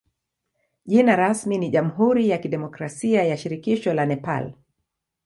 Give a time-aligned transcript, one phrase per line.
[0.93, 4.53] Jina rasmi ni jamhuri ya kidemokrasia ya shirikisho la Nepal.